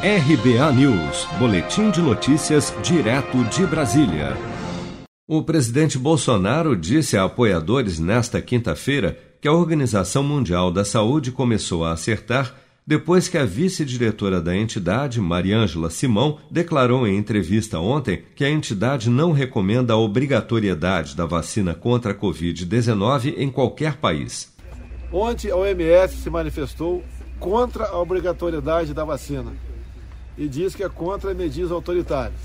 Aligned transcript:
RBA 0.00 0.72
News, 0.74 1.26
Boletim 1.40 1.90
de 1.90 2.00
Notícias, 2.00 2.72
direto 2.84 3.42
de 3.46 3.66
Brasília. 3.66 4.36
O 5.26 5.42
presidente 5.42 5.98
Bolsonaro 5.98 6.76
disse 6.76 7.16
a 7.16 7.24
apoiadores 7.24 7.98
nesta 7.98 8.40
quinta-feira 8.40 9.18
que 9.40 9.48
a 9.48 9.52
Organização 9.52 10.22
Mundial 10.22 10.70
da 10.70 10.84
Saúde 10.84 11.32
começou 11.32 11.84
a 11.84 11.90
acertar 11.90 12.54
depois 12.86 13.26
que 13.26 13.36
a 13.36 13.44
vice-diretora 13.44 14.40
da 14.40 14.56
entidade, 14.56 15.20
Mariângela 15.20 15.90
Simão, 15.90 16.38
declarou 16.48 17.04
em 17.04 17.18
entrevista 17.18 17.80
ontem 17.80 18.22
que 18.36 18.44
a 18.44 18.50
entidade 18.50 19.10
não 19.10 19.32
recomenda 19.32 19.94
a 19.94 19.98
obrigatoriedade 19.98 21.16
da 21.16 21.26
vacina 21.26 21.74
contra 21.74 22.12
a 22.12 22.14
Covid-19 22.14 23.34
em 23.36 23.50
qualquer 23.50 23.96
país. 23.96 24.54
Ontem 25.12 25.50
a 25.50 25.56
OMS 25.56 26.18
se 26.18 26.30
manifestou 26.30 27.02
contra 27.40 27.88
a 27.88 27.98
obrigatoriedade 28.00 28.94
da 28.94 29.04
vacina 29.04 29.66
e 30.38 30.48
diz 30.48 30.74
que 30.74 30.84
é 30.84 30.88
contra 30.88 31.34
medidas 31.34 31.72
autoritárias. 31.72 32.40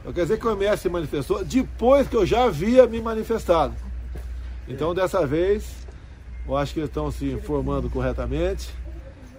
Então, 0.00 0.12
quer 0.12 0.22
dizer 0.22 0.38
que 0.38 0.46
o 0.46 0.50
OMS 0.50 0.82
se 0.82 0.88
manifestou 0.88 1.44
depois 1.44 2.08
que 2.08 2.16
eu 2.16 2.26
já 2.26 2.44
havia 2.44 2.86
me 2.86 3.00
manifestado. 3.00 3.74
Então, 4.66 4.94
dessa 4.94 5.26
vez, 5.26 5.64
eu 6.48 6.56
acho 6.56 6.72
que 6.72 6.80
eles 6.80 6.88
estão 6.88 7.12
se 7.12 7.26
informando 7.26 7.88
corretamente, 7.90 8.70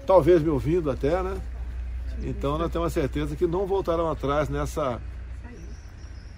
talvez 0.06 0.42
me 0.42 0.50
ouvindo 0.50 0.90
até, 0.92 1.22
né? 1.22 1.36
Então, 2.22 2.58
nós 2.58 2.72
temos 2.72 2.88
a 2.88 2.92
certeza 2.92 3.36
que 3.36 3.48
não 3.48 3.66
voltaram 3.66 4.10
atrás 4.10 4.48
nessa, 4.48 5.02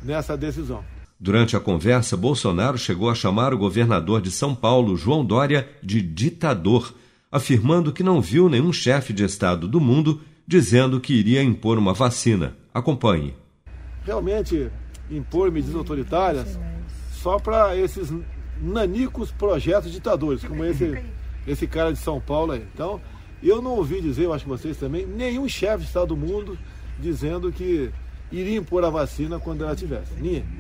nessa 0.01 0.37
decisão. 0.37 0.83
Durante 1.19 1.55
a 1.55 1.59
conversa, 1.59 2.17
Bolsonaro 2.17 2.77
chegou 2.77 3.09
a 3.09 3.15
chamar 3.15 3.53
o 3.53 3.57
governador 3.57 4.21
de 4.21 4.31
São 4.31 4.55
Paulo, 4.55 4.95
João 4.95 5.23
Dória, 5.23 5.69
de 5.83 6.01
ditador, 6.01 6.93
afirmando 7.31 7.91
que 7.91 8.03
não 8.03 8.21
viu 8.21 8.49
nenhum 8.49 8.71
chefe 8.71 9.13
de 9.13 9.23
Estado 9.23 9.67
do 9.67 9.79
mundo 9.79 10.21
dizendo 10.47 10.99
que 10.99 11.13
iria 11.13 11.43
impor 11.43 11.77
uma 11.77 11.93
vacina. 11.93 12.55
Acompanhe. 12.73 13.35
Realmente, 14.03 14.69
impor 15.09 15.51
medidas 15.51 15.75
autoritárias 15.75 16.59
só 17.11 17.39
para 17.39 17.75
esses 17.75 18.13
nanicos 18.61 19.31
projetos 19.31 19.91
ditadores, 19.91 20.43
como 20.43 20.63
esse, 20.63 21.03
esse 21.47 21.67
cara 21.67 21.91
de 21.91 21.99
São 21.99 22.21
Paulo 22.21 22.51
aí. 22.51 22.65
Então, 22.73 23.01
eu 23.41 23.61
não 23.61 23.71
ouvi 23.71 24.01
dizer, 24.01 24.25
eu 24.25 24.33
acho 24.33 24.43
que 24.43 24.49
vocês 24.49 24.77
também, 24.77 25.05
nenhum 25.05 25.47
chefe 25.47 25.79
de 25.79 25.85
Estado 25.85 26.09
do 26.09 26.17
mundo 26.17 26.57
dizendo 26.99 27.51
que 27.51 27.91
iria 28.31 28.57
impor 28.57 28.83
a 28.83 28.89
vacina 28.89 29.39
quando 29.39 29.63
ela 29.63 29.75
tivesse. 29.75 30.13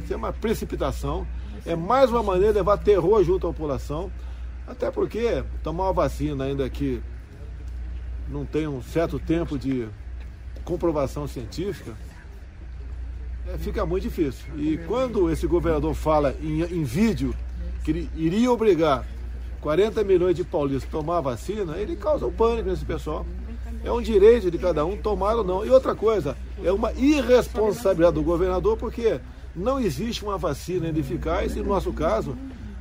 Isso 0.03 0.13
é 0.13 0.15
uma 0.15 0.33
precipitação, 0.33 1.27
é 1.65 1.75
mais 1.75 2.09
uma 2.09 2.23
maneira 2.23 2.53
de 2.53 2.59
levar 2.59 2.77
terror 2.77 3.23
junto 3.23 3.47
à 3.47 3.53
população, 3.53 4.11
até 4.67 4.89
porque 4.91 5.43
tomar 5.63 5.85
uma 5.85 5.93
vacina 5.93 6.45
ainda 6.45 6.69
que 6.69 7.01
não 8.29 8.45
tem 8.45 8.67
um 8.67 8.81
certo 8.81 9.19
tempo 9.19 9.57
de 9.57 9.87
comprovação 10.63 11.27
científica, 11.27 11.93
é, 13.47 13.57
fica 13.57 13.85
muito 13.85 14.03
difícil. 14.03 14.45
E 14.57 14.77
quando 14.87 15.29
esse 15.29 15.45
governador 15.45 15.93
fala 15.93 16.35
em, 16.41 16.61
em 16.63 16.83
vídeo 16.83 17.35
que 17.83 17.91
ele 17.91 18.09
iria 18.15 18.51
obrigar 18.51 19.05
40 19.61 20.03
milhões 20.03 20.35
de 20.35 20.43
paulistas 20.43 20.89
a 20.89 20.91
tomar 20.91 21.17
a 21.17 21.21
vacina, 21.21 21.77
ele 21.77 21.95
causa 21.95 22.25
um 22.25 22.31
pânico 22.31 22.69
nesse 22.69 22.83
pessoal. 22.83 23.25
É 23.83 23.91
um 23.91 24.01
direito 24.01 24.49
de 24.49 24.57
cada 24.57 24.85
um 24.85 24.97
tomar 24.97 25.35
ou 25.35 25.43
não. 25.43 25.65
E 25.65 25.69
outra 25.69 25.93
coisa, 25.93 26.35
é 26.63 26.71
uma 26.71 26.91
irresponsabilidade 26.93 28.15
do 28.15 28.23
governador, 28.23 28.77
porque 28.77 29.19
não 29.55 29.79
existe 29.79 30.23
uma 30.23 30.37
vacina 30.37 30.89
eficaz, 30.89 31.55
e 31.55 31.59
no 31.59 31.69
nosso 31.69 31.93
caso, 31.93 32.35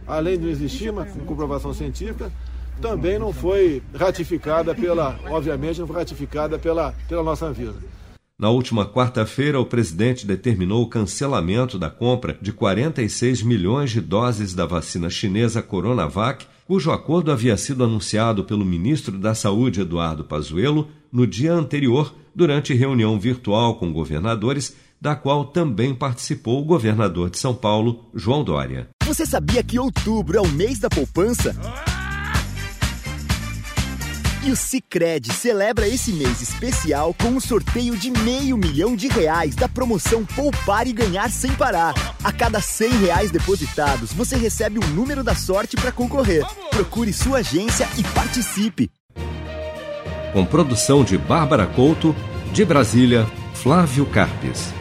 além 0.07 0.39
de 0.39 0.45
não 0.45 0.51
existir 0.51 0.91
uma 0.91 1.05
comprovação 1.05 1.75
científica, 1.75 2.33
também 2.81 3.19
não 3.19 3.33
foi 3.33 3.83
ratificada 3.95 4.75
pela, 4.75 5.19
obviamente, 5.27 5.81
não 5.81 5.87
foi 5.87 5.97
ratificada 5.97 6.59
pela, 6.59 6.95
pela 7.09 7.23
nossa 7.23 7.47
Anvisa. 7.47 7.77
Na 8.37 8.51
última 8.51 8.85
quarta-feira, 8.85 9.61
o 9.61 9.65
presidente 9.65 10.27
determinou 10.27 10.83
o 10.83 10.89
cancelamento 10.89 11.79
da 11.79 11.89
compra 11.89 12.37
de 12.43 12.53
46 12.53 13.43
milhões 13.43 13.93
de 13.93 14.01
doses 14.01 14.55
da 14.55 14.67
vacina 14.67 15.09
chinesa 15.09 15.63
Coronavac, 15.63 16.45
cujo 16.67 16.91
acordo 16.91 17.31
havia 17.31 17.57
sido 17.57 17.85
anunciado 17.85 18.43
pelo 18.43 18.65
ministro 18.65 19.19
da 19.19 19.37
Saúde, 19.37 19.83
Eduardo 19.83 20.25
Pazuello, 20.25 20.89
no 21.13 21.29
dia 21.29 21.53
anterior, 21.53 22.13
durante 22.35 22.75
reunião 22.75 23.21
virtual 23.21 23.77
com 23.77 23.93
governadores, 23.93 24.75
da 25.01 25.15
qual 25.15 25.45
também 25.45 25.95
participou 25.95 26.61
o 26.61 26.65
governador 26.65 27.31
de 27.31 27.39
São 27.39 27.55
Paulo, 27.55 28.07
João 28.13 28.43
Dória. 28.43 28.89
Você 29.05 29.25
sabia 29.25 29.63
que 29.63 29.79
outubro 29.79 30.39
é 30.39 30.41
o 30.41 30.49
mês 30.49 30.81
da 30.81 30.89
poupança? 30.89 31.55
E 34.47 34.51
o 34.51 34.57
Cicred 34.57 35.33
celebra 35.33 35.89
esse 35.89 36.13
mês 36.13 36.43
especial 36.43 37.15
com 37.15 37.29
um 37.29 37.41
sorteio 37.41 37.97
de 37.97 38.11
meio 38.11 38.59
milhão 38.59 38.95
de 38.95 39.09
reais 39.09 39.55
da 39.55 39.67
promoção 39.67 40.23
Poupar 40.23 40.87
e 40.87 40.93
Ganhar 40.93 41.31
Sem 41.31 41.51
Parar. 41.55 41.95
A 42.23 42.31
cada 42.31 42.61
cem 42.61 42.91
reais 42.91 43.31
depositados, 43.31 44.13
você 44.13 44.37
recebe 44.37 44.79
um 44.79 44.87
número 44.89 45.25
da 45.25 45.35
sorte 45.35 45.77
para 45.77 45.91
concorrer. 45.91 46.45
Procure 46.69 47.11
sua 47.11 47.39
agência 47.39 47.89
e 47.97 48.03
participe. 48.03 48.91
Com 50.35 50.45
produção 50.45 51.03
de 51.03 51.17
Bárbara 51.17 51.67
Couto, 51.67 52.15
de 52.53 52.67
Brasília, 52.67 53.27
Flávio 53.55 54.05
Carpes. 54.05 54.75